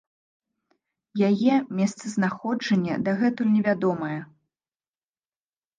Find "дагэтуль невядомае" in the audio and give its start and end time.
3.09-4.19